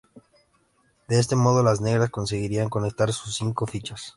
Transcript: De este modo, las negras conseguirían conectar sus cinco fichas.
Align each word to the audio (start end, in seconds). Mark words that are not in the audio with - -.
De 1.07 1.19
este 1.19 1.35
modo, 1.35 1.61
las 1.61 1.79
negras 1.79 2.09
conseguirían 2.09 2.69
conectar 2.69 3.13
sus 3.13 3.35
cinco 3.35 3.67
fichas. 3.67 4.09